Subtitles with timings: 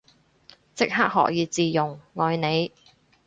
[0.73, 2.71] 即刻學以致用，愛你